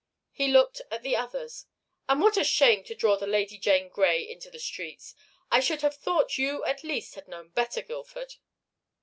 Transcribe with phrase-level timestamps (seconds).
[0.31, 1.67] He looked at the others.
[2.09, 5.13] "And what a shame to draw the Lady Jane Grey into the streets!
[5.51, 8.37] I should have thought you at least had known better, Guildford."